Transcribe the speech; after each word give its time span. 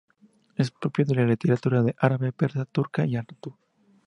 Es 0.55 0.71
propio 0.71 1.05
de 1.05 1.13
las 1.13 1.27
literaturas 1.29 1.85
árabe, 1.99 2.31
persa, 2.31 2.65
turca 2.65 3.05
y 3.05 3.19
urdú. 3.19 3.55